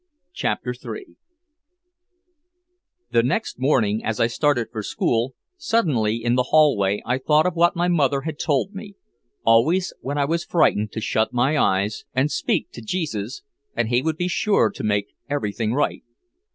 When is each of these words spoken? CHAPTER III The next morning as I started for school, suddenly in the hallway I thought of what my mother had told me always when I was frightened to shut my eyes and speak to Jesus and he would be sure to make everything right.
CHAPTER 0.33 0.73
III 0.83 1.15
The 3.11 3.21
next 3.21 3.59
morning 3.59 4.03
as 4.03 4.19
I 4.19 4.25
started 4.25 4.69
for 4.71 4.81
school, 4.81 5.35
suddenly 5.57 6.15
in 6.23 6.33
the 6.33 6.41
hallway 6.49 7.03
I 7.05 7.19
thought 7.19 7.45
of 7.45 7.53
what 7.53 7.75
my 7.75 7.87
mother 7.87 8.21
had 8.21 8.39
told 8.39 8.73
me 8.73 8.95
always 9.43 9.93
when 10.01 10.17
I 10.17 10.25
was 10.25 10.43
frightened 10.43 10.91
to 10.93 11.01
shut 11.01 11.33
my 11.33 11.55
eyes 11.55 12.05
and 12.15 12.31
speak 12.31 12.71
to 12.71 12.81
Jesus 12.81 13.43
and 13.75 13.89
he 13.89 14.01
would 14.01 14.17
be 14.17 14.27
sure 14.27 14.71
to 14.71 14.83
make 14.83 15.09
everything 15.29 15.71
right. 15.71 16.03